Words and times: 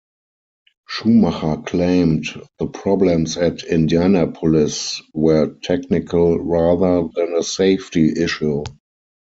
Schumacher 0.87 1.61
claimed 1.63 2.25
the 2.57 2.65
problems 2.65 3.37
at 3.37 3.61
Indianapolis 3.65 4.99
were 5.13 5.53
technical 5.61 6.39
rather 6.39 7.07
than 7.13 7.35
a 7.35 7.43
safety 7.43 8.09
issue. 8.19 8.63